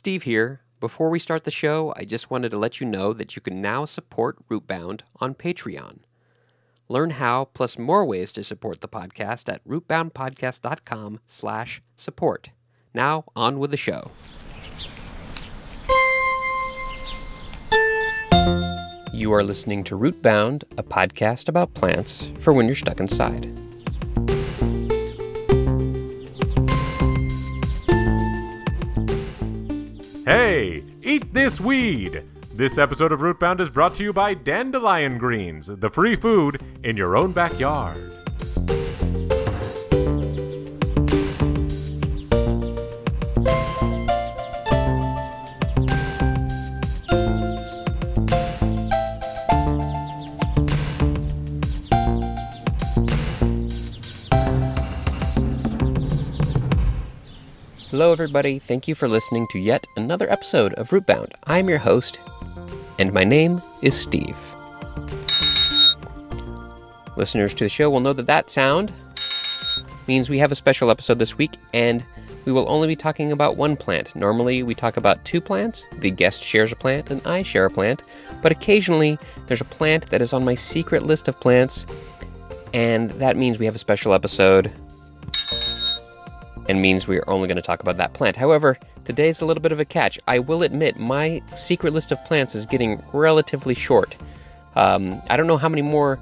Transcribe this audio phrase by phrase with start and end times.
[0.00, 0.62] Steve here.
[0.80, 3.60] Before we start the show, I just wanted to let you know that you can
[3.60, 5.98] now support Rootbound on Patreon.
[6.88, 12.48] Learn how, plus more ways to support the podcast at rootboundpodcast.com slash support.
[12.94, 14.10] Now, on with the show.
[19.12, 23.69] You are listening to Rootbound, a podcast about plants for when you're stuck inside.
[31.40, 32.22] This weed!
[32.52, 36.98] This episode of Rootbound is brought to you by Dandelion Greens, the free food in
[36.98, 38.19] your own backyard.
[57.90, 58.60] Hello, everybody.
[58.60, 61.32] Thank you for listening to yet another episode of Rootbound.
[61.48, 62.20] I'm your host,
[63.00, 64.36] and my name is Steve.
[67.16, 68.92] Listeners to the show will know that that sound
[70.06, 72.04] means we have a special episode this week, and
[72.44, 74.14] we will only be talking about one plant.
[74.14, 75.84] Normally, we talk about two plants.
[75.98, 78.04] The guest shares a plant, and I share a plant.
[78.40, 81.86] But occasionally, there's a plant that is on my secret list of plants,
[82.72, 84.70] and that means we have a special episode
[86.68, 88.36] and means we are only going to talk about that plant.
[88.36, 90.18] However, today's a little bit of a catch.
[90.28, 94.16] I will admit my secret list of plants is getting relatively short.
[94.76, 96.20] Um, I don't know how many more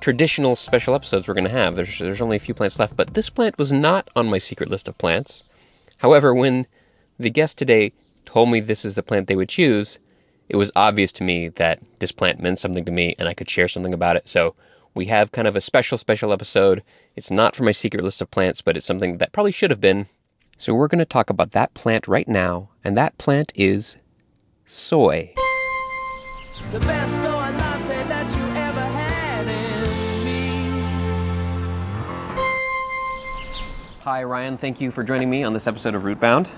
[0.00, 1.76] traditional special episodes we're going to have.
[1.76, 4.70] There's, there's only a few plants left, but this plant was not on my secret
[4.70, 5.42] list of plants.
[5.98, 6.66] However, when
[7.18, 7.92] the guest today
[8.24, 9.98] told me this is the plant they would choose,
[10.48, 13.50] it was obvious to me that this plant meant something to me and I could
[13.50, 14.28] share something about it.
[14.28, 14.54] So
[14.96, 16.82] we have kind of a special, special episode.
[17.14, 19.80] It's not for my secret list of plants, but it's something that probably should have
[19.80, 20.06] been.
[20.56, 23.98] So we're going to talk about that plant right now, and that plant is
[24.64, 25.34] soy.
[26.70, 30.60] The best soy latte that you ever had in me.
[34.02, 34.56] Hi, Ryan.
[34.56, 36.48] Thank you for joining me on this episode of Rootbound.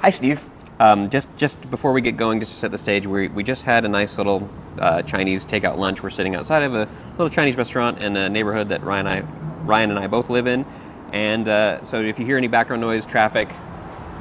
[0.00, 0.46] Hi, Steve.
[0.80, 3.64] Um, just just before we get going, just to set the stage, we, we just
[3.64, 6.02] had a nice little uh, Chinese takeout lunch.
[6.02, 9.62] We're sitting outside of a little Chinese restaurant in a neighborhood that Ryan and I,
[9.64, 10.64] Ryan and I both live in.
[11.12, 13.52] And uh, so if you hear any background noise, traffic,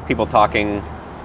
[0.07, 0.83] people talking,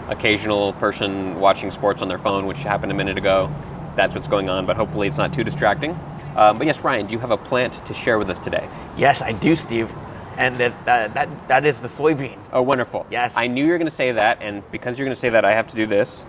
[0.09, 3.53] occasional person watching sports on their phone, which happened a minute ago,
[3.97, 4.64] that's what's going on.
[4.64, 5.98] But hopefully it's not too distracting.
[6.37, 8.69] Um, but yes, Ryan, do you have a plant to share with us today?
[8.97, 9.93] Yes, I do, Steve.
[10.38, 12.38] And it, uh, that that is the soybean.
[12.52, 13.06] Oh, wonderful.
[13.10, 13.34] Yes.
[13.36, 15.44] I knew you were going to say that, and because you're going to say that,
[15.44, 16.24] I have to do this.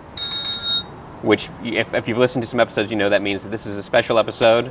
[1.22, 3.76] Which, if, if you've listened to some episodes, you know that means that this is
[3.76, 4.66] a special episode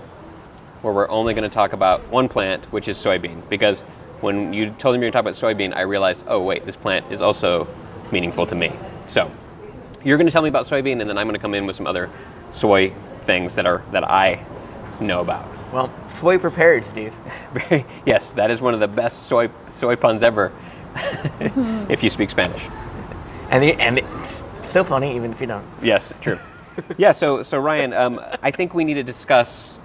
[0.82, 3.48] where we're only going to talk about one plant, which is soybean.
[3.50, 3.82] Because
[4.22, 6.66] when you told me you were going to talk about soybean, I realized, oh, wait,
[6.66, 7.68] this plant is also
[8.12, 8.72] meaningful to me.
[9.08, 9.30] So,
[10.04, 11.76] you're going to tell me about soybean, and then I'm going to come in with
[11.76, 12.10] some other
[12.52, 14.46] soy things that are that I
[15.02, 15.57] know about.
[15.72, 17.14] Well, soy prepared, Steve.
[17.52, 20.52] Very, yes, that is one of the best soy soy puns ever.
[21.90, 22.68] if you speak Spanish.
[23.50, 25.66] And and it's still funny even if you don't.
[25.82, 26.38] Yes, true.
[26.98, 29.78] yeah, so so Ryan, um, I think we need to discuss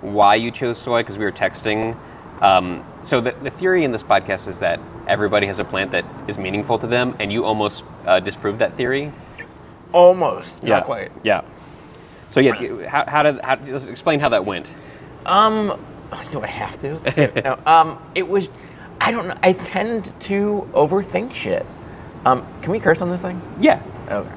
[0.00, 1.96] why you chose soy because we were texting.
[2.40, 6.04] Um, so the, the theory in this podcast is that everybody has a plant that
[6.28, 9.12] is meaningful to them, and you almost uh, disproved that theory.
[9.92, 10.62] Almost.
[10.62, 11.12] Not quite.
[11.24, 11.42] Yeah.
[12.28, 13.54] So yeah, how, how did how,
[13.88, 14.74] explain how that went?
[15.26, 15.78] Um,
[16.30, 17.42] do I have to?
[17.44, 17.58] no.
[17.66, 18.48] Um, it was.
[19.00, 19.36] I don't know.
[19.42, 21.66] I tend to overthink shit.
[22.24, 23.40] Um, can we curse on this thing?
[23.60, 23.82] Yeah.
[24.08, 24.30] Okay.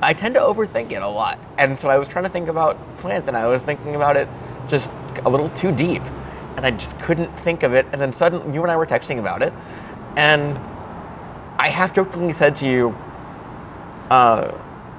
[0.00, 2.78] I tend to overthink it a lot, and so I was trying to think about
[2.98, 4.28] plants, and I was thinking about it
[4.68, 4.92] just
[5.24, 6.02] a little too deep,
[6.56, 7.86] and I just couldn't think of it.
[7.92, 9.52] And then suddenly, you and I were texting about it,
[10.16, 10.56] and
[11.58, 12.96] I half jokingly said to you,
[14.10, 14.52] uh,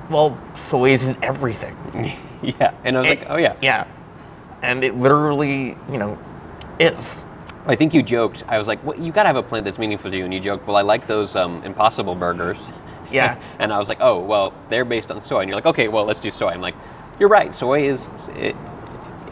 [0.10, 1.76] "Well, soy is in everything."
[2.42, 2.74] Yeah.
[2.86, 3.56] And I was like, oh yeah.
[3.62, 3.86] yeah,
[4.62, 6.18] and it literally, you know,
[6.80, 7.26] is.
[7.66, 8.44] I think you joked.
[8.48, 10.26] I was like, well, you got to have a plant that's meaningful to you.
[10.26, 12.60] And you joked, well, I like those um, Impossible burgers.
[13.12, 13.42] Yeah.
[13.60, 15.40] and I was like, oh, well, they're based on soy.
[15.40, 16.50] And you're like, okay, well, let's do soy.
[16.50, 16.76] I'm like,
[17.20, 17.56] you're right.
[17.56, 18.56] Soy is it,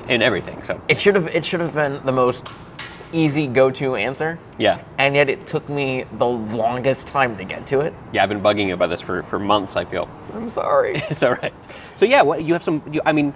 [0.07, 0.63] in everything.
[0.63, 1.27] So, It should have.
[1.27, 2.47] It should have been the most
[3.13, 4.39] easy go-to answer.
[4.57, 4.81] yeah.
[4.97, 7.93] and yet it took me the longest time to get to it.
[8.11, 10.09] Yeah, I've been bugging you about this for, for months, I feel.
[10.33, 10.95] I'm sorry.
[11.11, 11.53] It's all right.
[11.95, 13.31] So, yeah, what, you have some, you, I mean,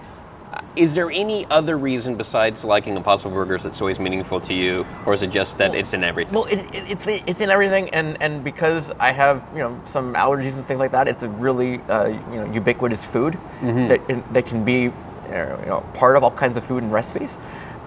[0.75, 4.85] is there any other reason besides liking Impossible burgers that soy is meaningful to you?
[5.05, 6.33] Or is it just that it's in everything?
[6.33, 10.13] well, it, it, it's it's in everything, and and because I have you know some
[10.13, 14.45] allergies and things like that, it's a really uh, you know ubiquitous food that that
[14.45, 17.37] can be uh, you know part of all kinds of food and recipes.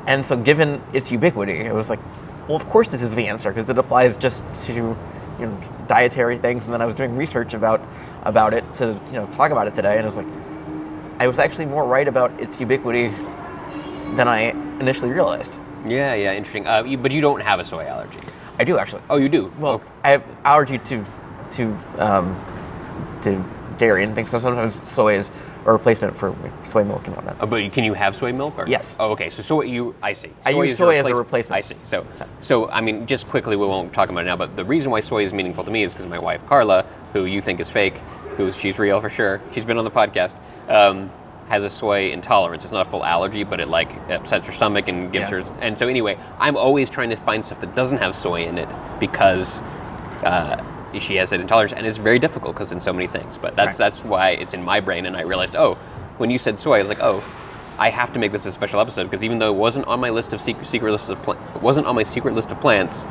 [0.06, 2.00] And so, given its ubiquity, it was like,
[2.46, 4.96] well, of course, this is the answer because it applies just to you
[5.46, 7.80] know dietary things, and then I was doing research about
[8.22, 10.26] about it to you know talk about it today, and I was like,
[11.18, 13.08] I was actually more right about its ubiquity
[14.14, 14.50] than I
[14.80, 15.56] initially realized.
[15.86, 16.66] Yeah, yeah, interesting.
[16.66, 18.20] Uh, you, but you don't have a soy allergy.
[18.58, 19.02] I do actually.
[19.10, 19.52] Oh, you do.
[19.58, 21.04] Well, I have allergy to
[21.52, 22.36] to um,
[23.22, 23.44] to
[23.78, 24.30] dairy and things.
[24.30, 25.30] So sometimes soy is
[25.66, 27.36] a replacement for soy milk and whatnot.
[27.40, 28.58] Oh, but can you have soy milk?
[28.58, 28.68] Or?
[28.68, 28.96] Yes.
[29.00, 29.30] Oh, okay.
[29.30, 30.30] So soy, you, I see.
[30.44, 31.56] I use soy as a replacement.
[31.56, 31.76] I see.
[31.82, 32.06] So,
[32.40, 34.36] so I mean, just quickly, we won't talk about it now.
[34.36, 37.24] But the reason why soy is meaningful to me is because my wife Carla, who
[37.24, 37.98] you think is fake,
[38.36, 39.40] who she's real for sure.
[39.52, 40.36] She's been on the podcast.
[40.68, 41.10] Um,
[41.48, 42.64] has a soy intolerance.
[42.64, 45.42] It's not a full allergy, but it like upsets her stomach and gives Yeah.
[45.42, 45.52] her.
[45.60, 48.68] And so anyway, I'm always trying to find stuff that doesn't have soy in it
[48.98, 49.60] because
[50.24, 50.62] uh,
[50.98, 53.36] she has that intolerance, and it's very difficult because in so many things.
[53.36, 53.76] But that's Right.
[53.78, 55.74] that's why it's in my brain, and I realized, oh,
[56.16, 57.22] when you said soy, I was like, oh,
[57.78, 60.08] I have to make this a special episode because even though it wasn't on my
[60.10, 63.04] list of secret, secret list of it wasn't on my secret list of plants,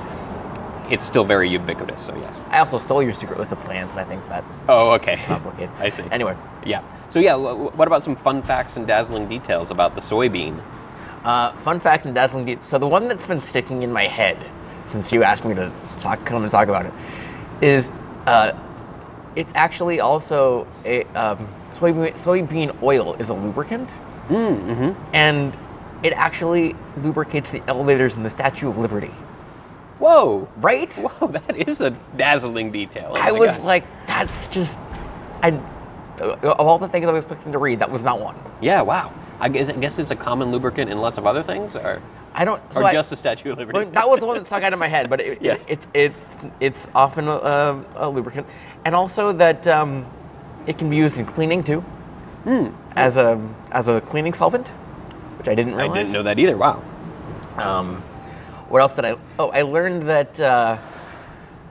[0.93, 1.99] it's still very ubiquitous.
[2.05, 2.33] So yes.
[2.49, 5.15] I also stole your secret list of plans, and I think that Oh, okay.
[5.25, 5.73] complicates.
[5.79, 6.03] I see.
[6.11, 6.35] Anyway,
[6.65, 6.83] Yeah.
[7.09, 10.61] So yeah, what about some fun facts and dazzling details about the soybean?
[11.25, 12.65] uh, fun facts and dazzling details.
[12.65, 14.37] So the one that's been sticking in my head
[14.87, 16.93] since you asked me to talk, come and talk about it,
[17.61, 17.91] is
[18.27, 18.51] uh,
[19.35, 23.99] it's actually also a um, soybean, soybean oil is a lubricant,
[25.13, 25.57] and
[26.03, 29.11] it actually lubricates the elevators in the Statue of Liberty.
[29.99, 30.47] Whoa.
[30.57, 30.91] Right?
[31.19, 33.09] Whoa, that is a dazzling detail.
[33.11, 34.79] Oh I was like, that's just,
[35.41, 35.59] I.
[36.19, 38.35] Of all the things I was expecting to read, that was not one.
[38.61, 39.11] yeah, wow.
[39.39, 42.01] I guess, I guess it's a common lubricant in lots of other things, or
[42.33, 42.61] I don't.
[42.77, 43.79] or I- just the Statue of Liberty.
[43.79, 45.53] Well, that was the one that stuck out of my head, but it, Yeah.
[45.53, 48.45] it, it's it's it's often a, a lubricant,
[48.85, 50.05] and also that um,
[50.67, 51.83] it can be used in cleaning too,
[52.95, 53.37] as a
[53.71, 54.69] as a cleaning solvent,
[55.39, 55.79] which I didn't Hmm.
[55.79, 56.55] I didn't know that either.
[56.55, 56.83] Wow.
[57.57, 58.01] Um,
[58.69, 59.17] what else did I?
[59.39, 60.77] Oh, I learned that uh,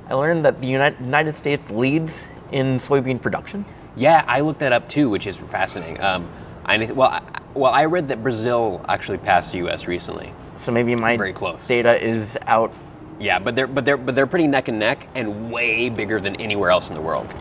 [0.08, 3.64] I learned that the United, States leads in soybean production.
[3.96, 6.00] Yeah, I looked that up too, which is fascinating.
[6.00, 6.30] Um,
[6.64, 9.86] I, well, I, well, I read that Brazil actually passed the U.S.
[9.86, 10.32] recently.
[10.56, 11.66] So maybe my Very close.
[11.66, 12.72] data is out.
[13.18, 16.36] Yeah, but they're but they're but they're pretty neck and neck, and way bigger than
[16.36, 17.32] anywhere else in the world.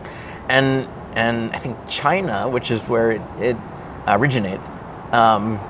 [0.48, 3.56] and and I think China, which is where it, it
[4.06, 4.70] originates,
[5.12, 5.60] um,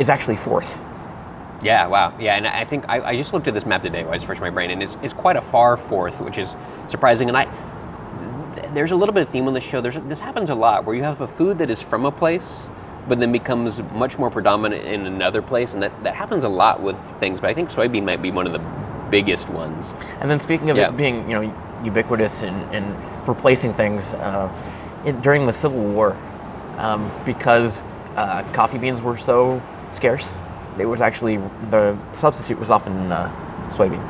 [0.00, 0.80] is actually fourth.
[1.62, 2.14] Yeah, wow.
[2.18, 4.40] Yeah, and I think I, I just looked at this map today while I was
[4.40, 6.54] my brain, and it's, it's quite a far fourth, which is
[6.86, 7.28] surprising.
[7.28, 7.44] And I
[8.54, 9.80] th- there's a little bit of theme on this show.
[9.80, 12.68] There's this happens a lot where you have a food that is from a place,
[13.08, 16.80] but then becomes much more predominant in another place, and that, that happens a lot
[16.80, 17.40] with things.
[17.40, 18.62] But I think soybean might be one of the
[19.10, 19.94] biggest ones.
[20.20, 20.90] And then speaking of Yeah.
[20.90, 24.48] it being, you know, ubiquitous and, and replacing things, uh,
[25.04, 26.16] it, during the Civil War,
[26.76, 27.82] um, because
[28.16, 30.40] uh, coffee beans were so scarce,
[30.80, 31.36] it was actually
[31.70, 33.28] the substitute was often uh,
[33.70, 34.04] soybean.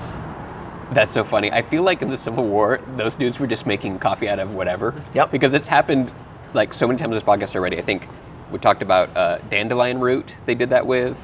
[0.93, 1.53] That's so funny.
[1.53, 4.55] I feel like in the Civil War, those dudes were just making coffee out of
[4.55, 4.94] whatever.
[5.15, 5.31] Yep.
[5.31, 6.12] Because it's happened
[6.55, 7.76] like so many times in this podcast already.
[7.76, 8.09] I think
[8.50, 11.23] we talked about uh, dandelion root, they did that with.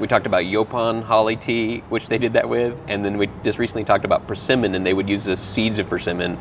[0.00, 2.80] We talked about Yaupon holly tea, which they did that with.
[2.88, 5.88] And then we just recently talked about persimmon, and they would use the seeds of
[5.88, 6.38] persimmon.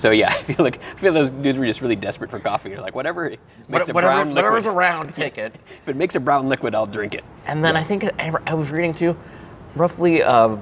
[0.00, 2.70] So yeah, I feel like I feel those dudes were just really desperate for coffee.
[2.70, 3.28] They're like, whatever
[3.68, 5.54] makes a whatever, brown whatever's around, take it.
[5.82, 7.24] If it makes a brown liquid, I'll drink it.
[7.46, 9.16] And then I think I, was reading too,
[9.76, 10.56] roughly uh,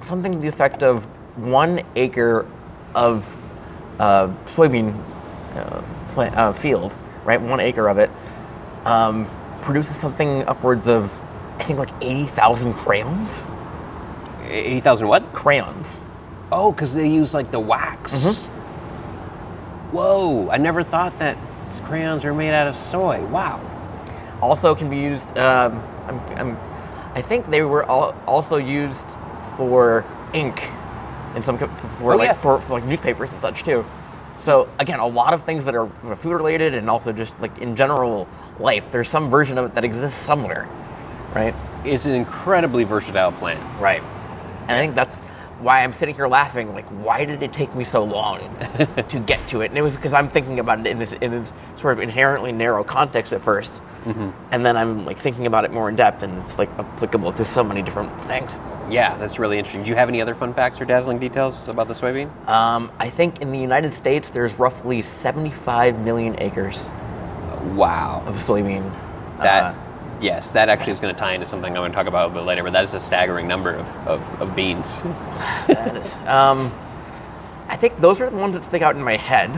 [0.00, 1.04] something to the effect of
[1.36, 2.46] one acre
[2.94, 3.36] of
[3.98, 4.94] uh, soybean
[5.56, 7.40] uh, pla- uh, field, right?
[7.40, 8.10] One acre of it
[8.84, 9.26] um,
[9.62, 11.10] produces something upwards of,
[11.58, 13.46] I think, like 80,000 crayons.
[14.46, 15.32] Eighty thousand what?
[15.32, 16.02] Crayons.
[16.52, 18.14] Oh, because they use like the wax.
[18.14, 18.53] Mm-hmm.
[19.94, 20.50] Whoa!
[20.50, 21.38] I never thought that
[21.84, 23.24] crayons are made out of soy.
[23.26, 23.60] Wow.
[24.42, 26.56] Also can be used, um, I'm, I'm,
[27.14, 29.06] I think they were all, also used
[29.56, 30.68] for ink
[31.36, 32.32] in some, for, Oh, like, yeah.
[32.32, 33.84] for, for like newspapers and such too.
[34.36, 37.76] So again, a lot of things that are food related and also just like in
[37.76, 38.26] general
[38.58, 40.68] life, there's some version of it that exists somewhere,
[41.34, 41.54] right?
[41.84, 43.60] It's an incredibly versatile plant.
[43.80, 44.02] Right.
[44.62, 45.20] And I think that's
[45.64, 46.72] why I'm sitting here laughing.
[46.74, 48.38] Like, why did it take me so long
[49.08, 49.70] to get to it?
[49.70, 52.52] And it was because I'm thinking about it in this in this sort of inherently
[52.52, 53.80] narrow context at 1st
[54.50, 57.44] and then I'm like thinking about it more in depth, and it's like applicable to
[57.44, 58.58] so many different things.
[58.90, 59.82] Yeah, that's really interesting.
[59.82, 62.28] Do you have any other fun facts or dazzling details about the soybean?
[62.46, 66.90] Um, I think in the United States, there's roughly 75 million acres
[67.74, 68.22] Wow.
[68.26, 68.92] of soybean.
[69.38, 69.74] That uh,
[70.20, 72.26] yes, that actually is going to tie into something I'm going to talk about a
[72.28, 72.62] little bit later.
[72.62, 75.02] But that is a staggering number of, of, of beans.
[75.66, 76.16] that is.
[76.26, 76.72] Um,
[77.68, 79.50] I think those are the ones that stick out in my head.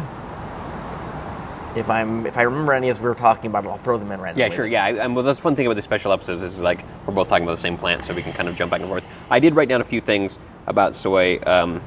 [1.76, 4.10] If I'm, if I remember any as we were talking about it, I'll throw them
[4.10, 4.48] in randomly.
[4.48, 4.66] Yeah, sure.
[4.66, 7.12] Yeah, I, and well, that's the fun thing about the special episodes is like we're
[7.12, 9.04] both talking about the same plant, so we can kind of jump back and forth.
[9.30, 11.38] I did write down a few things about soy.
[11.46, 11.82] Um,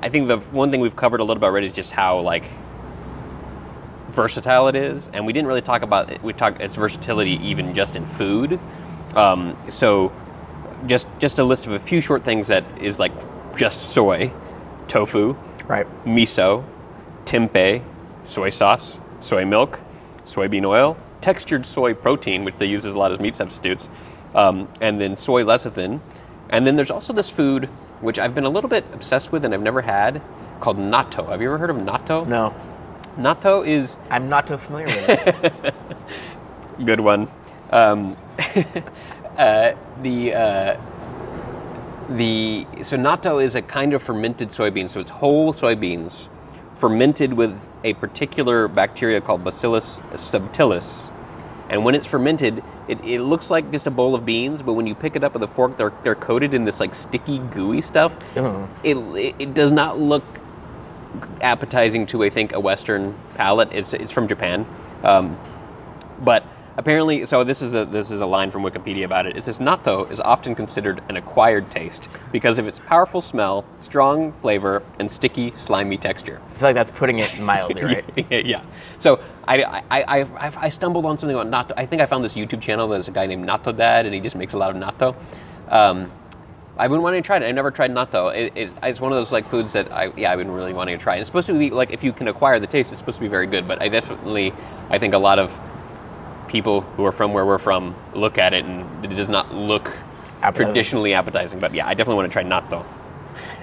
[0.00, 2.44] I think the one thing we've covered a little bit already is just how like
[4.10, 6.22] versatile it is, and we didn't really talk about it.
[6.22, 8.58] We talked its versatility even just in food.
[9.14, 10.12] Um, so,
[10.86, 13.12] just just a list of a few short things that is like
[13.56, 14.32] just soy,
[14.86, 15.34] tofu,
[15.66, 15.86] Right.
[16.04, 16.64] miso,
[17.24, 17.82] tempeh,
[18.24, 19.80] soy sauce, soy milk,
[20.24, 23.88] soybean oil, textured soy protein, which they use as a lot as meat substitutes,
[24.34, 26.00] um, and then soy lecithin.
[26.50, 27.68] And then there's also this food
[28.00, 30.22] which I've been a little bit obsessed with and I've never had
[30.60, 31.28] called natto.
[31.28, 32.26] Have you ever heard of natto?
[32.26, 32.54] No,
[33.18, 35.74] Natto is I'm not too familiar with it.
[36.84, 37.28] good one.
[37.70, 38.16] Um,
[39.36, 39.72] uh,
[40.02, 40.80] the uh,
[42.10, 44.88] the so natto is a kind of fermented soybean.
[44.88, 46.28] So it's whole soybeans
[46.74, 51.10] fermented with a particular bacteria called Bacillus subtilis.
[51.68, 54.86] And when it's fermented, it, it looks like just a bowl of beans, but when
[54.86, 57.82] you pick it up with a fork, they're, they're coated in this like sticky, gooey
[57.82, 58.16] stuff.
[58.36, 58.68] Ugh.
[58.82, 60.24] It, it, it does not look
[61.40, 63.68] appetizing to I think a Western palate.
[63.72, 64.66] It's it's from Japan,
[65.02, 65.38] um,
[66.20, 66.44] but
[66.76, 69.36] apparently, so this is a this is a line from Wikipedia about it.
[69.36, 74.32] It says natto is often considered an acquired taste because of its powerful smell, strong
[74.32, 76.40] flavor, and sticky, slimy texture.
[76.48, 78.46] I feel like that's putting it mildly, right?
[78.46, 78.64] yeah.
[78.98, 81.74] So I, I, I, I, I stumbled on something about natto.
[81.76, 82.88] I think I found this YouTube channel.
[82.88, 85.16] There's a guy named Natto Dad, and he just makes a lot of natto.
[85.68, 86.10] Um,
[86.78, 87.42] I've been wanting to try it.
[87.42, 88.34] I've never tried natto.
[88.34, 90.96] It, it's, it's one of those like foods that I yeah I've been really wanting
[90.96, 91.14] to try.
[91.14, 93.22] And it's supposed to be like if you can acquire the taste, it's supposed to
[93.22, 93.66] be very good.
[93.66, 94.52] But I definitely
[94.88, 95.58] I think a lot of
[96.46, 99.88] people who are from where we're from look at it and it does not look
[100.40, 100.66] Appetizing.
[100.66, 101.58] traditionally appetizing.
[101.58, 102.86] But yeah, I definitely want to try natto.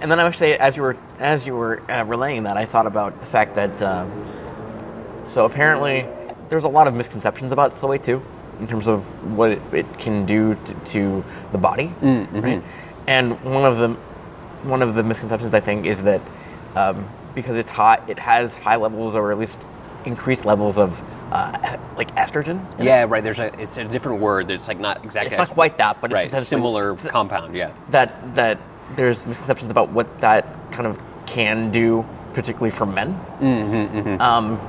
[0.02, 2.66] And then I wish say, as you were as you were uh, relaying that, I
[2.66, 4.12] thought about the fact that um,
[5.28, 6.06] so apparently
[6.50, 8.22] there's a lot of misconceptions about soy too,
[8.60, 9.04] in terms of
[9.36, 12.62] what it, it can do to, to the body, right?
[13.08, 13.90] And one of the
[14.68, 16.22] one of the misconceptions I think is that
[16.76, 19.66] um, because it's hot, it has high levels or at least
[20.06, 22.60] increased levels of uh, like estrogen.
[22.76, 22.86] in it.
[22.86, 23.24] Yeah, right.
[23.24, 24.50] There's a it's a different word.
[24.52, 27.56] It's like not exactly It's not quite that, but it's a Similar it's- compound.
[27.56, 27.72] Yeah.
[27.90, 28.60] that that
[28.96, 33.14] there's misconceptions about what that kind of can do, particularly for men.
[33.40, 34.60] Mm-hmm, Um,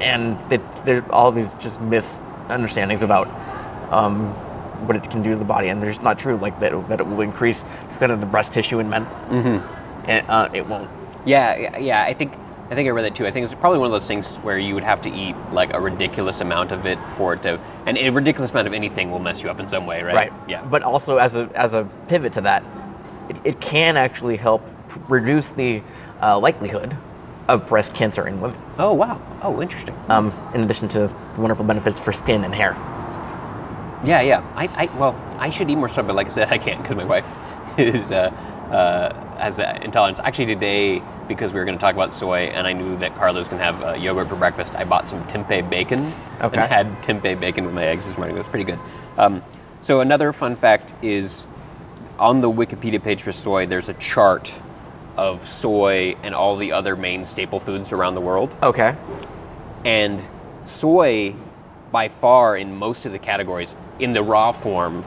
[0.00, 3.28] and that there's all these just misunderstandings about
[3.92, 4.34] um,
[4.86, 6.36] what it can do to the body, and they're just not true.
[6.36, 7.64] Like that, that it will increase
[7.98, 10.10] kind of the breast tissue in men, mm-hmm.
[10.10, 10.90] and uh, it won't.
[11.24, 12.02] Yeah, yeah, yeah.
[12.04, 12.32] I think
[12.70, 13.26] I think I read that too.
[13.26, 15.72] I think it's probably one of those things where you would have to eat like
[15.74, 19.18] a ridiculous amount of it for it to, and a ridiculous amount of anything will
[19.18, 20.14] mess you up in some way, right?
[20.14, 20.32] Right.
[20.48, 20.64] Yeah.
[20.64, 22.62] But also as a as a pivot to that,
[23.28, 24.62] it, it can actually help
[25.08, 25.82] reduce the
[26.22, 26.96] uh, likelihood
[27.48, 28.60] of breast cancer in women.
[28.78, 29.20] oh wow.
[29.42, 29.96] Oh, interesting.
[30.08, 32.76] Um, in addition to the wonderful benefits for skin and hair.
[34.04, 34.52] Yeah, yeah.
[34.54, 36.96] I, I well, I should eat more stuff, but like I said, I can't because
[36.96, 37.26] my wife
[37.78, 38.30] is uh,
[38.70, 40.18] uh, has uh, intolerance.
[40.20, 43.46] Actually, today because we were going to talk about soy, and I knew that Carla's
[43.46, 44.74] can have uh, yogurt for breakfast.
[44.74, 46.00] I bought some tempeh bacon
[46.40, 46.60] Okay.
[46.60, 48.34] and had tempeh bacon with my eggs this morning.
[48.34, 48.80] It was pretty good.
[49.16, 49.42] Um,
[49.80, 51.46] so another fun fact is
[52.18, 54.52] on the Wikipedia page for soy, there's a chart
[55.16, 58.54] of soy and all the other main staple foods around the world.
[58.62, 58.96] Okay.
[59.84, 60.20] And
[60.64, 61.34] soy,
[61.90, 65.04] by far, in most of the categories, in the raw form,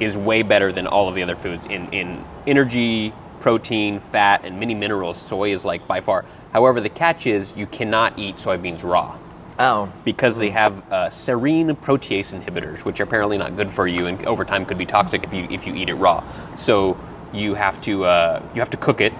[0.00, 1.66] is way better than all of the other foods.
[1.66, 6.24] In, in energy, protein, fat, and many minerals, soy is like by far.
[6.52, 9.18] However, the catch is you cannot eat soybeans raw
[9.60, 9.92] Oh.
[10.04, 14.24] because they have uh, serine protease inhibitors, which are apparently not good for you, and
[14.24, 16.22] over time could be toxic if you if you eat it raw.
[16.56, 16.96] So
[17.32, 19.12] you have to uh, you have to cook it,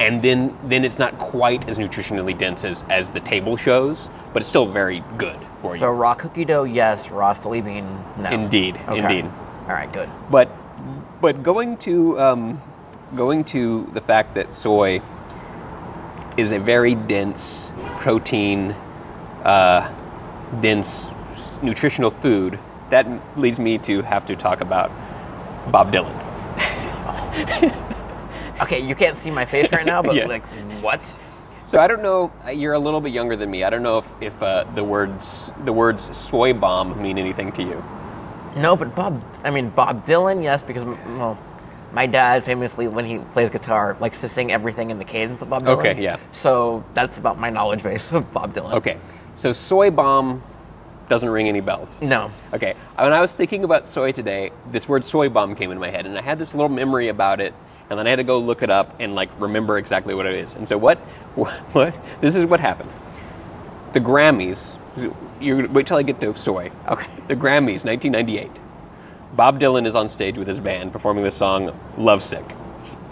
[0.00, 4.40] and then then it's not quite as nutritionally dense as as the table shows, but
[4.40, 5.92] it's still very good for So you.
[5.92, 7.10] raw cookie dough, yes.
[7.10, 7.86] Raw soybean,
[8.18, 8.30] no.
[8.30, 8.98] Indeed, Okay.
[9.00, 9.24] indeed.
[9.68, 10.08] All right, good.
[10.30, 10.48] But
[11.20, 12.60] but going to um,
[13.14, 15.00] going to the fact that soy
[16.36, 18.74] is a very dense protein,
[19.44, 19.90] uh,
[20.60, 21.08] dense
[21.62, 24.90] nutritional food, that leads me to have to talk about
[25.70, 26.16] Bob Dylan.
[28.62, 30.26] Okay, you can't see my face right now, but Yeah.
[30.26, 30.44] like,
[30.82, 31.18] what?
[31.70, 32.32] So I don't know.
[32.44, 33.62] uh, You're a little bit younger than me.
[33.62, 37.62] I don't know if, if uh, the words the words soy bomb mean anything to
[37.62, 37.84] you.
[38.56, 39.22] No, but Bob.
[39.44, 41.38] I mean, Bob Dylan, yes, because well,
[41.92, 45.50] my dad famously, when he plays guitar, likes to sing everything in the cadence of
[45.50, 45.78] Bob Dylan.
[45.78, 46.16] Okay, yeah.
[46.32, 48.72] So that's about my knowledge base of Bob Dylan.
[48.74, 48.98] Okay,
[49.36, 50.42] so soy bomb
[51.08, 52.02] doesn't ring any bells.
[52.02, 52.32] No.
[52.52, 55.90] Okay, when I was thinking about soy today, this word soy bomb came into my
[55.90, 57.54] head, and I had this little memory about it,
[57.90, 60.34] and then I had to go look it up and like remember exactly what it
[60.34, 60.54] is.
[60.54, 60.98] And so what?
[61.36, 61.52] What?
[61.74, 62.90] what this is what happened.
[63.92, 64.76] The Grammys.
[65.40, 66.72] You wait till I get to soy.
[66.88, 67.08] Okay.
[67.28, 68.50] The Grammys, 1998.
[69.34, 72.44] Bob Dylan is on stage with his band performing the song "Lovesick."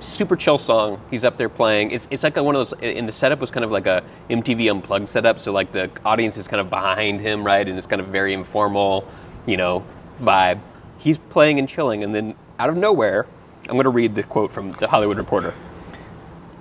[0.00, 1.00] super chill song.
[1.11, 1.90] He's up there playing.
[1.90, 2.80] It's, it's like one of those.
[2.80, 5.38] In the setup was kind of like a MTV Unplugged setup.
[5.38, 8.32] So like the audience is kind of behind him, right, and it's kind of very
[8.32, 9.06] informal,
[9.47, 9.85] you know,
[10.20, 10.61] vibe.
[10.99, 13.26] He's playing and chilling, and then out of nowhere,
[13.68, 15.52] I'm going to read the quote from the Hollywood Reporter.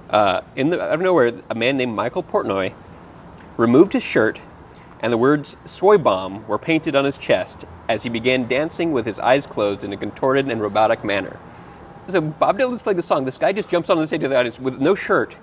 [0.10, 2.74] Uh, in the out of nowhere, a man named Michael Portnoy
[3.56, 4.42] removed his shirt,
[5.00, 9.06] and the words "soy bomb" were painted on his chest as he began dancing with
[9.06, 11.40] his eyes closed in a contorted and robotic manner.
[12.10, 13.24] So Bob Dylan's playing the song.
[13.24, 15.38] This guy just jumps on the stage of the audience with no shirt.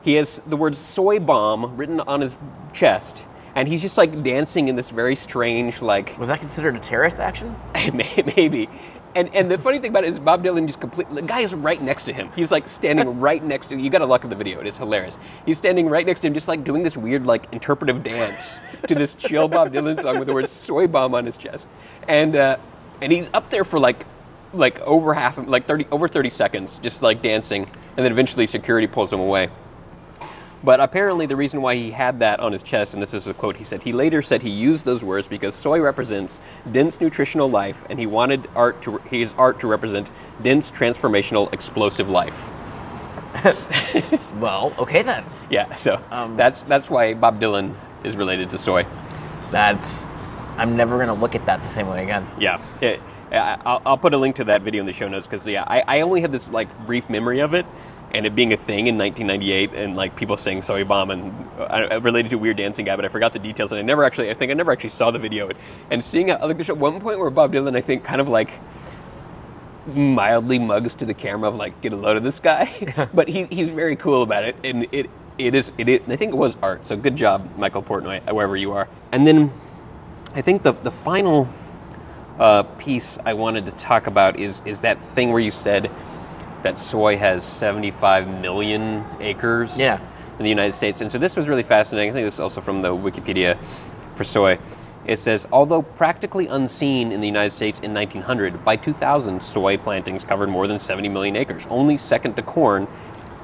[0.00, 2.38] He has the words "soy bomb" written on his
[2.72, 6.80] chest, and he's just like dancing in this very strange, like Was that considered a
[6.80, 7.54] terrorist action?
[7.92, 8.68] maybe.
[9.14, 11.54] And and the funny thing about it is Bob Dylan just completely the guy is
[11.54, 12.30] right next to him.
[12.34, 15.18] He's like standing right next to you gotta look at the video, it is hilarious.
[15.44, 18.94] He's standing right next to him, just like doing this weird like interpretive dance to
[18.94, 21.66] this chill Bob Dylan song with the word soy bomb on his chest.
[22.08, 22.56] And uh,
[23.00, 24.06] and he's up there for like
[24.54, 28.86] like over half like thirty over thirty seconds, just like dancing, and then eventually security
[28.86, 29.50] pulls him away.
[30.64, 33.34] But apparently, the reason why he had that on his chest, and this is a
[33.34, 36.38] quote he said, he later said he used those words because soy represents
[36.70, 40.10] dense nutritional life, and he wanted art to his art to represent
[40.42, 42.50] dense transformational explosive life.
[44.38, 45.24] Well, okay then.
[45.50, 48.86] Yeah, so Um, that's that's why Bob Dylan is related to soy.
[49.50, 50.04] That's.
[50.56, 52.26] I'm never gonna look at that the same way again.
[52.38, 53.00] Yeah, It-
[53.32, 55.82] I'll, I'll put a link to that video in the show notes because yeah, I,
[55.86, 57.64] I only had this like brief memory of it.
[58.14, 61.98] And it being a thing in 1998, and like people saying "soy bomb" and uh,
[62.02, 64.34] related to Weird Dancing Guy, but I forgot the details, and I never actually, I
[64.34, 65.50] think I never actually saw the video.
[65.90, 68.28] And seeing how, like, there's at one point where Bob Dylan, I think, kind of
[68.28, 68.50] like
[69.86, 73.44] mildly mugs to the camera of like, "Get a load of this guy," but he,
[73.44, 76.56] he's very cool about it, and it it is it, it I think it was
[76.62, 76.86] art.
[76.86, 78.88] So good job, Michael Portnoy, wherever you are.
[79.10, 79.50] And then
[80.34, 81.48] I think the the final
[82.38, 85.90] uh, piece I wanted to talk about is is that thing where you said
[86.62, 89.98] that soy has 75 million acres Yeah.
[90.38, 91.00] in the United States.
[91.00, 92.10] And so this was really fascinating.
[92.10, 93.56] I think this is also from the Wikipedia
[94.14, 94.58] for soy.
[95.04, 100.22] It says, although practically unseen in the United States in 1900, by 2000, soy plantings
[100.22, 102.86] covered more than 70 million acres, only second to corn.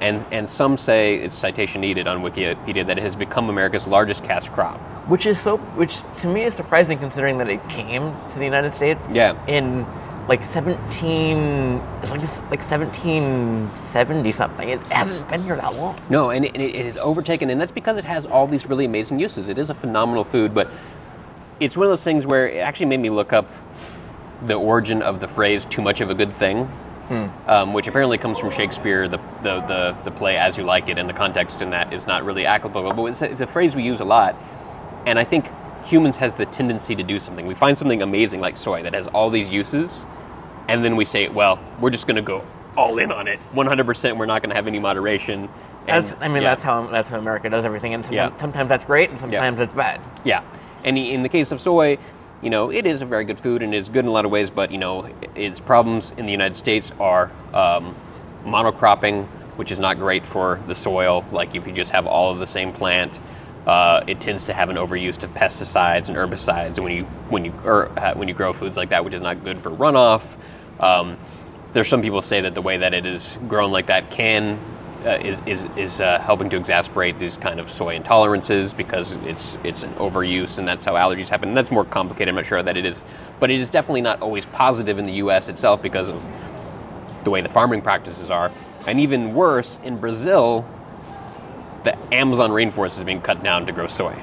[0.01, 4.23] And, and some say, it's citation needed on Wikipedia, that it has become America's largest
[4.23, 4.77] cash crop.
[5.09, 8.73] Which is so, which to me is surprising considering that it came to the United
[8.73, 9.05] States.
[9.11, 9.35] Yeah.
[9.47, 9.85] In
[10.29, 14.69] like 17, it's like this, like 1770 something.
[14.69, 15.97] It hasn't been here that long.
[16.07, 18.85] No, and it, and it has overtaken, and that's because it has all these really
[18.85, 19.49] amazing uses.
[19.49, 20.69] It is a phenomenal food, but
[21.59, 23.49] it's one of those things where it actually made me look up
[24.43, 26.69] the origin of the phrase "too much of a good thing,"
[27.47, 30.99] um, which apparently comes from Shakespeare, the, the the the play "As You Like It,"
[30.99, 33.75] and the context in that is not really applicable, but it's a, it's a phrase
[33.75, 34.35] we use a lot,
[35.07, 35.47] and I think
[35.85, 37.47] humans has the tendency to do something.
[37.47, 40.05] We find something amazing like soy that has all these uses,
[40.69, 42.43] and then we say, "Well, we're just going to go."
[42.77, 44.15] All in on it, 100%.
[44.17, 45.41] We're not going to have any moderation.
[45.41, 45.49] and-
[45.87, 46.49] That's, I mean, yeah.
[46.51, 48.39] that's how that's how America does everything, and sometimes, Yeah.
[48.39, 49.99] sometimes that's great, and sometimes it's bad.
[50.23, 50.43] Yeah,
[50.85, 51.97] and in the case of soy,
[52.41, 54.31] you know, it is a very good food and is good in a lot of
[54.31, 57.93] ways, but you know, its problems in the United States are um,
[58.45, 59.25] monocropping,
[59.57, 61.25] which is not great for the soil.
[61.31, 63.19] Like if you just have all of the same plant,
[63.67, 67.53] uh, it tends to have an overuse of pesticides and herbicides when you when you
[67.65, 70.37] or, uh, when you grow foods like that, which is not good for runoff.
[70.79, 71.17] Um,
[71.73, 74.59] there's some people say that the way that it is grown like that can
[75.05, 79.57] uh, is is, is uh, helping to exasperate these kind of soy intolerances because it's
[79.63, 81.49] it's an overuse and that's how allergies happen.
[81.49, 82.29] And that's more complicated.
[82.29, 83.03] I'm not sure that it is,
[83.39, 85.47] but it is definitely not always positive in the U.S.
[85.47, 86.25] itself because of
[87.23, 88.51] the way the farming practices are.
[88.87, 90.67] And even worse, in Brazil,
[91.83, 94.15] the Amazon rainforest is being cut down to grow soy.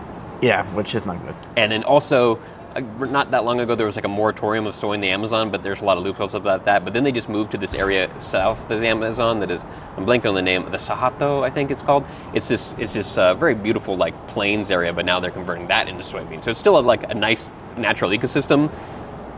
[0.43, 1.35] Yeah, which is not good.
[1.57, 2.37] And then also,
[2.81, 5.63] not that long ago, there was like a moratorium of soy in the Amazon, but
[5.63, 6.85] there's a lot of loopholes about that.
[6.85, 9.63] But then they just moved to this area south of the Amazon that is,
[9.97, 12.05] I'm blanking on the name, the Cerrado, I think it's called.
[12.35, 15.89] It's this, it's this uh, very beautiful like plains area, but now they're converting that
[15.89, 16.45] into soybeans.
[16.45, 18.73] So it's still a, like a nice natural ecosystem.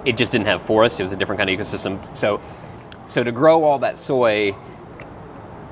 [0.04, 2.16] It just didn't have forests; It was a different kind of ecosystem.
[2.16, 2.40] So,
[3.06, 4.54] so to grow all that soy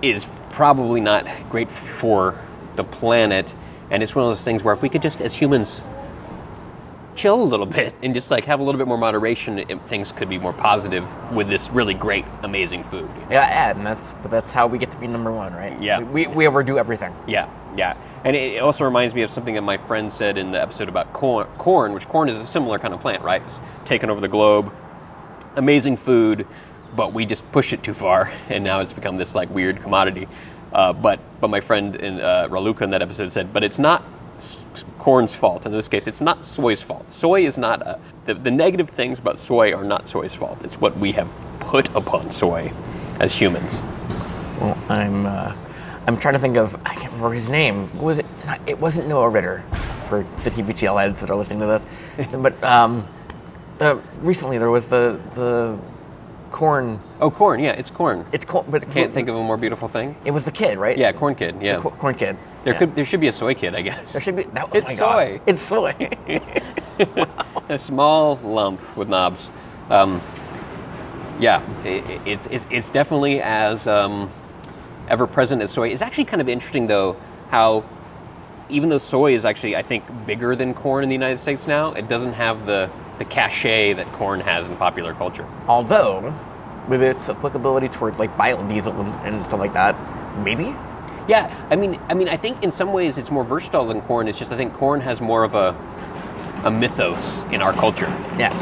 [0.02, 2.38] is probably not great for
[2.76, 3.54] the planet.
[3.90, 5.82] And it's one of those things where if we could just, as humans,
[7.16, 10.28] chill a little bit and just like have a little bit more moderation, things could
[10.28, 13.10] be more positive with this really great, amazing food.
[13.30, 15.80] Yeah, and that's but that's how we get to be number one, right?
[15.80, 16.00] Yeah.
[16.00, 17.14] We, we overdo everything.
[17.26, 17.96] Yeah, yeah.
[18.24, 21.12] And it also reminds me of something that my friend said in the episode about
[21.12, 23.42] corn, corn which corn is a similar kind of plant, right?
[23.42, 24.72] It's taken over the globe.
[25.56, 26.46] Amazing food,
[26.94, 30.28] but we just push it too far, and now it's become this like weird commodity.
[30.72, 34.02] Uh, but but my friend in uh, Raluca in that episode said, but it's not
[35.06, 35.64] corn's fault.
[35.66, 37.12] In this case, it's not soy's fault.
[37.12, 40.64] Soy is not a, the, the negative things about soy are not soy's fault.
[40.64, 42.72] It's what we have put upon soy
[43.20, 43.80] as humans.
[44.60, 45.54] Well, I'm uh,
[46.08, 47.86] I'm trying to think of I can't remember his name.
[47.94, 48.26] What was it?
[48.46, 49.64] Not, it wasn't Noah Ritter
[50.08, 51.86] for the TBTL heads that are listening to this.
[52.42, 53.06] but um,
[53.78, 55.78] uh, recently there was the the
[56.50, 56.98] corn.
[57.20, 57.60] Oh, corn.
[57.60, 58.24] Yeah, it's corn.
[58.32, 60.16] It's corn, but Can't think of a more beautiful thing.
[60.24, 60.98] It was the kid, right?
[60.98, 61.62] Yeah, corn kid.
[61.62, 61.80] Yeah.
[61.80, 62.36] Co- corn kid.
[62.66, 62.78] There Yeah.
[62.80, 64.12] could there should be a soy kid, I guess.
[64.12, 64.42] There should be.
[64.42, 65.38] That, oh It's my soy.
[65.38, 65.40] God.
[65.46, 65.94] It's soy.
[67.68, 69.52] a small lump with knobs.
[69.88, 70.20] Um,
[71.38, 74.28] yeah, i i- it's, it's it's definitely as um,
[75.08, 75.90] ever present as soy.
[75.90, 77.14] It's actually kind of interesting though
[77.50, 77.84] how
[78.68, 81.92] even though soy is actually I think bigger than corn in the United States now,
[81.92, 85.46] it doesn't have the the cachet that corn has in popular culture.
[85.68, 86.34] Although,
[86.88, 88.92] with its applicability towards like biodiesel
[89.24, 89.94] and stuff like that,
[90.42, 90.74] maybe.
[91.28, 94.28] Yeah, I mean, I mean, I think in some ways it's more versatile than corn.
[94.28, 95.74] It's just I think corn has more of a
[96.64, 98.06] a mythos in our culture.
[98.38, 98.52] Yeah.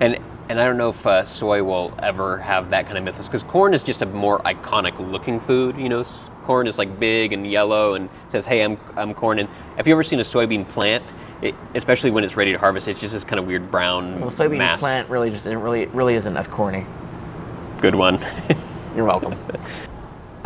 [0.00, 3.26] And and I don't know if uh, soy will ever have that kind of mythos
[3.26, 5.76] because corn is just a more iconic looking food.
[5.76, 6.04] You know,
[6.42, 9.94] corn is like big and yellow and says, "Hey, I'm I'm corn." And have you
[9.94, 11.02] ever seen a soybean plant?
[11.42, 14.30] It, especially when it's ready to harvest, it's just this kind of weird brown Well,
[14.30, 14.78] soybean mass.
[14.80, 16.86] plant really just it really really isn't as corny.
[17.80, 18.18] Good one.
[18.94, 19.34] You're welcome.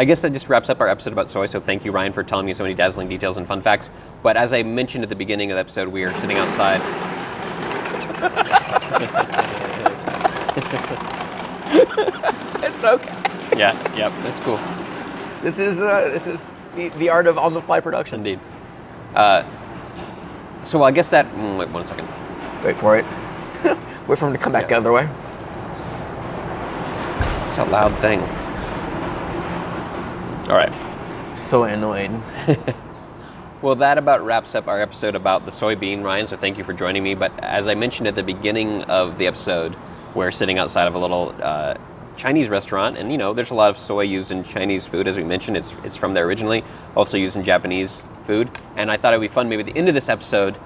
[0.00, 1.44] I guess that just wraps up our episode about soy.
[1.44, 3.90] So thank you, Ryan, for telling me so many dazzling details and fun facts.
[4.22, 6.80] But as I mentioned at the beginning of the episode, we are sitting outside.
[12.64, 13.14] it's okay.
[13.58, 14.58] Yeah, yep, that's cool.
[15.42, 18.20] This is uh, this is the, the art of on the fly production.
[18.20, 18.40] Indeed.
[19.14, 19.44] Uh,
[20.64, 21.26] so I guess that.
[21.34, 22.08] Mm, wait one second.
[22.64, 23.04] Wait for it.
[24.08, 25.06] Wait for him to come back the other way.
[27.50, 28.39] It's a loud thing.
[30.50, 31.36] All right.
[31.36, 32.10] So annoyed.
[33.62, 36.26] Well, that about wraps up our episode about the soybean, Ryan.
[36.26, 37.14] So thank you for joining me.
[37.14, 39.76] But as I mentioned at the beginning of the episode,
[40.14, 41.74] we're sitting outside of a little uh,
[42.16, 45.06] Chinese restaurant, and you know, there's a lot of soy used in Chinese food.
[45.06, 46.64] As we mentioned, it's it's from there originally,
[46.96, 48.50] also used in Japanese food.
[48.76, 50.56] And I thought it'd be fun, maybe at the end of this episode,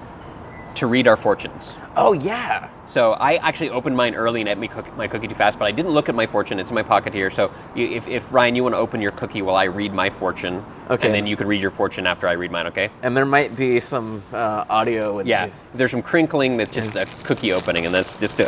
[0.75, 1.73] to read our fortunes.
[1.95, 2.69] Oh yeah.
[2.85, 5.65] So I actually opened mine early and ate me cook, my cookie too fast, but
[5.65, 6.59] I didn't look at my fortune.
[6.59, 7.29] It's in my pocket here.
[7.31, 10.63] So if, if Ryan, you want to open your cookie while I read my fortune,
[10.89, 11.07] Okay.
[11.07, 12.67] and then you can read your fortune after I read mine.
[12.67, 12.89] Okay?
[13.01, 15.19] And there might be some uh, audio.
[15.19, 15.47] In Yeah.
[15.47, 18.47] the- There's some crinkling that's just a cookie opening, and that's just a,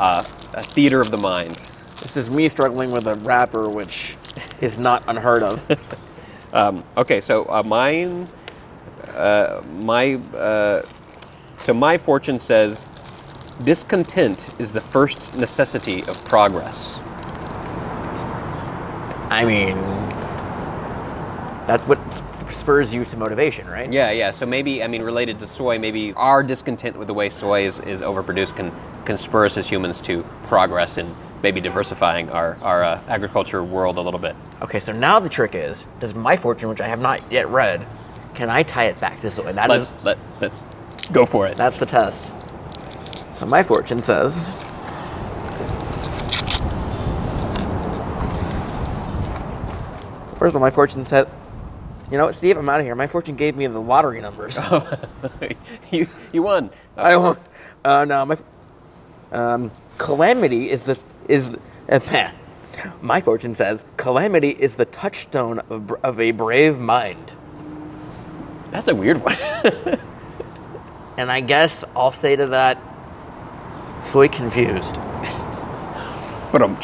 [0.00, 0.22] uh,
[0.54, 1.56] a theater of the mind.
[2.00, 4.16] This is me struggling with a wrapper, which
[4.60, 5.60] is not unheard of.
[6.96, 8.28] Okay, so uh, mine,
[9.16, 10.82] uh, my, uh,
[11.62, 12.88] so my fortune says,
[13.62, 16.98] discontent is the first necessity of progress.
[19.30, 19.76] I mean,
[21.66, 22.00] that's what
[22.52, 23.90] spurs you to motivation, right?
[23.92, 24.32] Yeah, yeah.
[24.32, 27.78] So maybe, I mean, related to soy, maybe our discontent with the way soy is,
[27.78, 28.72] is overproduced can,
[29.04, 33.98] can spur us as humans to progress in maybe diversifying our, our uh, agriculture world
[33.98, 34.34] a little bit.
[34.62, 37.86] Okay, so now the trick is, does my fortune, which I have not yet read,
[38.34, 39.52] can I tie it back this way?
[39.52, 40.66] That Let's, is, let, let's
[41.10, 41.56] go for it.
[41.56, 42.32] that's the test.
[43.32, 44.56] So my fortune says.
[50.38, 51.28] First of all, my fortune said,
[52.10, 52.94] you know what, Steve, I'm out of here.
[52.94, 54.58] My fortune gave me the lottery numbers.
[54.58, 54.98] Oh,
[55.90, 56.70] you, you won.
[56.96, 57.38] I won't.
[57.84, 58.36] Uh, no, my
[59.32, 61.56] um, calamity is the is
[63.02, 67.32] my fortune says calamity is the touchstone of, of a brave mind,
[68.70, 69.36] That's a weird one.
[71.22, 72.82] and I guess I'll say to that,
[74.00, 74.94] soy confused.
[76.52, 76.76] but um,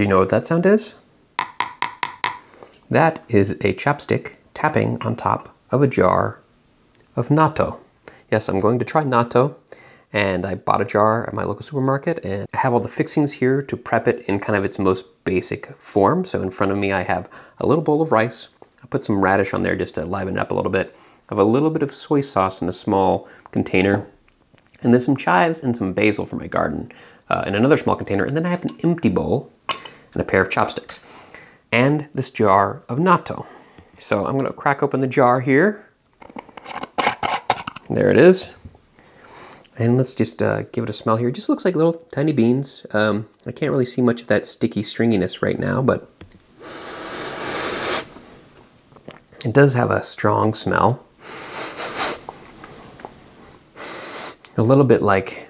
[0.00, 0.94] Do you know what that sound is?
[2.88, 6.40] That is a chopstick tapping on top of a jar
[7.16, 7.76] of natto.
[8.30, 9.56] Yes, I'm going to try natto,
[10.10, 13.34] and I bought a jar at my local supermarket, and I have all the fixings
[13.34, 16.24] here to prep it in kind of its most basic form.
[16.24, 18.48] So in front of me, I have a little bowl of rice.
[18.82, 20.96] I put some radish on there just to liven it up a little bit.
[21.28, 24.06] I have a little bit of soy sauce in a small container,
[24.80, 26.90] and then some chives and some basil from my garden
[27.28, 28.24] uh, in another small container.
[28.24, 29.52] And then I have an empty bowl
[30.12, 31.00] and a pair of chopsticks.
[31.72, 33.46] and this jar of natto.
[33.98, 35.86] So I'm gonna crack open the jar here.
[37.88, 38.48] There it is.
[39.78, 41.28] And let's just uh, give it a smell here.
[41.28, 42.84] It just looks like little tiny beans.
[42.92, 46.10] Um, I can't really see much of that sticky stringiness right now, but
[49.44, 51.04] it does have a strong smell.
[54.56, 55.48] A little bit like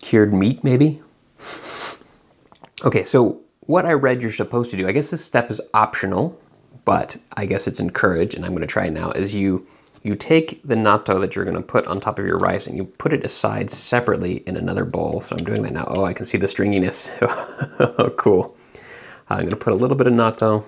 [0.00, 1.02] cured meat, maybe.
[2.84, 3.40] Okay, so
[3.72, 6.38] what I read you're supposed to do, I guess this step is optional,
[6.84, 9.66] but I guess it's encouraged, and I'm going to try it now, is you
[10.02, 12.76] you take the natto that you're going to put on top of your rice and
[12.76, 15.20] you put it aside separately in another bowl.
[15.20, 15.84] So I'm doing that now.
[15.86, 17.12] Oh, I can see the stringiness.
[17.98, 18.56] oh, cool.
[19.30, 20.64] I'm going to put a little bit of natto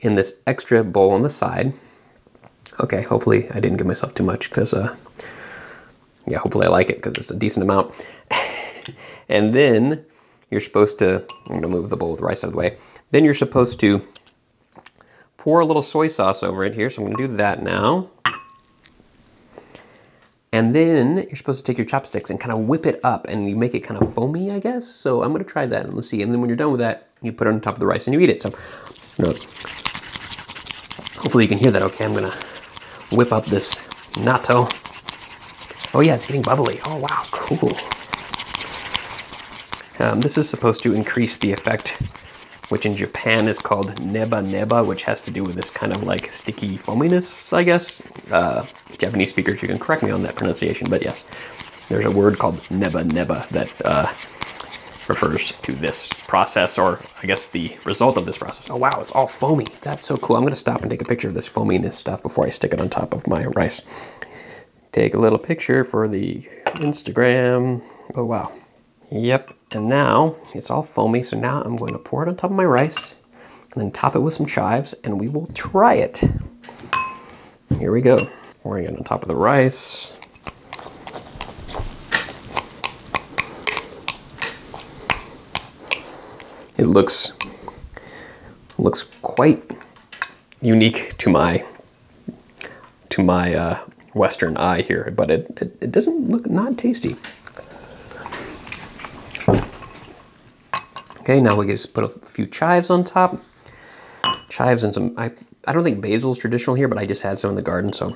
[0.00, 1.74] in this extra bowl on the side.
[2.80, 4.96] Okay, hopefully I didn't give myself too much because, uh,
[6.26, 7.94] yeah, hopefully I like it because it's a decent amount.
[9.28, 10.04] and then
[10.54, 12.78] you're supposed to, I'm going to move the bowl with rice out of the way.
[13.10, 14.00] Then you're supposed to
[15.36, 16.88] pour a little soy sauce over it here.
[16.88, 18.10] So I'm going to do that now.
[20.54, 23.50] And then you're supposed to take your chopsticks and kind of whip it up and
[23.50, 24.86] you make it kind of foamy, I guess.
[24.86, 26.22] So I'm gonna try that and let's see.
[26.22, 28.06] And then when you're done with that, you put it on top of the rice
[28.06, 28.40] and you eat it.
[28.40, 28.50] So
[31.18, 32.04] hopefully you can hear that okay.
[32.04, 32.32] I'm gonna
[33.10, 33.74] whip up this
[34.12, 34.70] natto.
[35.92, 36.78] Oh yeah, it's getting bubbly.
[36.84, 37.76] Oh wow, cool.
[39.98, 42.02] Um, this is supposed to increase the effect
[42.68, 46.02] which in Japan is called neba neba, which has to do with this kind of
[46.02, 48.00] like sticky foaminess, I guess.
[48.30, 48.66] Uh,
[48.98, 51.24] Japanese speakers, you can correct me on that pronunciation, but yes,
[51.88, 54.12] there's a word called neba neba that uh,
[55.08, 58.70] refers to this process, or I guess the result of this process.
[58.70, 59.66] Oh wow, it's all foamy.
[59.82, 60.36] That's so cool.
[60.36, 62.80] I'm gonna stop and take a picture of this foaminess stuff before I stick it
[62.80, 63.82] on top of my rice.
[64.92, 67.82] Take a little picture for the Instagram.
[68.14, 68.52] Oh wow.
[69.14, 72.50] Yep, and now it's all foamy, so now I'm going to pour it on top
[72.50, 73.14] of my rice
[73.72, 76.24] and then top it with some chives and we will try it.
[77.78, 78.28] Here we go.
[78.64, 80.16] Pouring it on top of the rice.
[86.76, 87.30] It looks
[88.78, 89.62] looks quite
[90.60, 91.64] unique to my
[93.10, 93.78] to my uh,
[94.12, 97.14] Western eye here, but it, it, it doesn't look not tasty.
[101.24, 103.40] Okay, now we just put a few chives on top.
[104.50, 105.32] Chives and some, I,
[105.66, 107.94] I don't think basil is traditional here, but I just had some in the garden,
[107.94, 108.14] so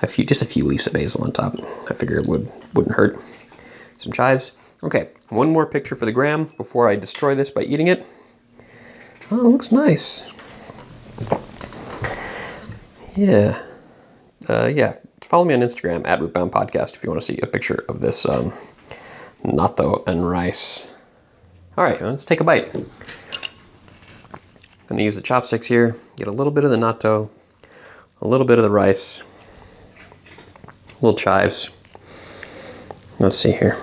[0.00, 1.56] a few, just a few leaves of basil on top.
[1.90, 3.20] I figure it would, wouldn't hurt.
[3.98, 4.52] Some chives.
[4.84, 8.06] Okay, one more picture for the gram before I destroy this by eating it.
[9.32, 10.30] Oh, it looks nice.
[13.16, 13.60] Yeah.
[14.48, 17.46] Uh, yeah, follow me on Instagram at Rootbound Podcast if you want to see a
[17.48, 18.52] picture of this um,
[19.44, 20.92] natto and rice.
[21.78, 22.74] All right, let's take a bite.
[22.74, 22.86] I'm
[24.86, 27.28] gonna use the chopsticks here, get a little bit of the natto,
[28.22, 29.22] a little bit of the rice,
[31.02, 31.68] little chives.
[33.18, 33.76] Let's see here.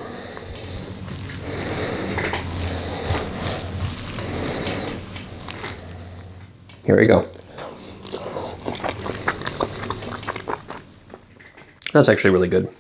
[6.87, 7.29] Here we go.
[11.93, 12.73] That's actually really good.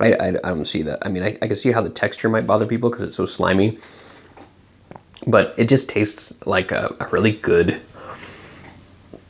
[0.00, 0.98] I, I, I don't see that.
[1.06, 3.26] I mean, I, I can see how the texture might bother people because it's so
[3.26, 3.78] slimy
[5.26, 7.80] but it just tastes like a, a really good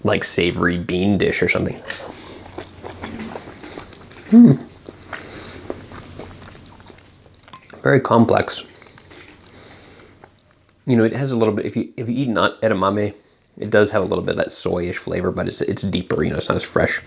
[0.03, 1.77] like savory bean dish or something.
[4.31, 4.53] Hmm.
[7.83, 8.63] Very complex.
[10.87, 11.67] You know, it has a little bit.
[11.67, 13.15] If you if you eat not edamame,
[13.59, 16.23] it does have a little bit of that soyish flavor, but it's it's deeper.
[16.23, 17.01] You know, it's not as fresh.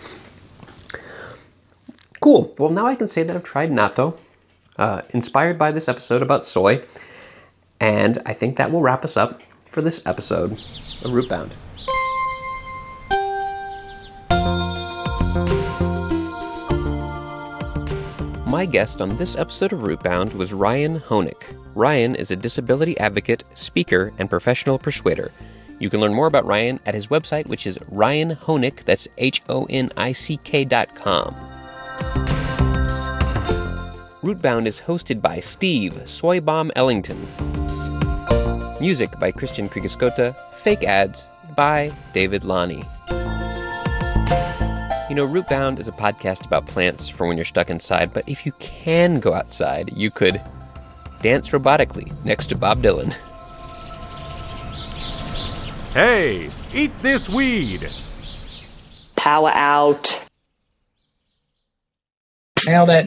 [2.19, 2.53] Cool.
[2.57, 4.17] Well, now I can say that I've tried natto,
[4.77, 6.81] uh, inspired by this episode about soy.
[7.79, 11.51] And I think that will wrap us up for this episode of Rootbound.
[18.47, 21.43] My guest on this episode of Rootbound was Ryan Honick.
[21.73, 25.31] Ryan is a disability advocate, speaker, and professional persuader.
[25.79, 29.65] You can learn more about Ryan at his website, which is ryanhonick, that's H O
[29.65, 31.33] N I C K dot com.
[34.21, 37.17] Rootbound is hosted by Steve Soybomb Ellington.
[38.83, 40.35] Music by Christian Kriegeskota.
[40.51, 42.83] Fake ads by David Lonnie.
[45.07, 48.45] You know, Rootbound is a podcast about plants for when you're stuck inside, but if
[48.45, 50.41] you can go outside, you could
[51.21, 53.13] dance robotically next to Bob Dylan.
[55.93, 57.89] Hey, eat this weed!
[59.15, 60.27] Power out.
[62.67, 63.01] Nailed it.